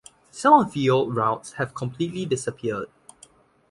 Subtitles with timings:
[0.31, 2.89] Some of the old routes have completely disappeared.